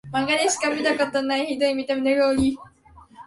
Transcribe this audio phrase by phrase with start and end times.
[0.11, 2.57] マンガでしか見たことないヒドい見た目の料理